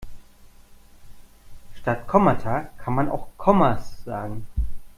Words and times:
Statt 1.75 2.07
Kommata 2.07 2.71
kann 2.79 2.95
man 2.95 3.07
auch 3.07 3.27
Kommas 3.37 4.03
sagen. 4.03 4.47